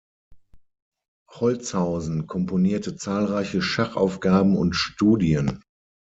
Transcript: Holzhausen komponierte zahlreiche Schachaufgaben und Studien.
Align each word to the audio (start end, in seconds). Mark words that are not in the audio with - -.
Holzhausen 1.31 2.25
komponierte 2.25 2.95
zahlreiche 2.95 3.61
Schachaufgaben 3.61 4.57
und 4.57 4.73
Studien. 4.73 5.61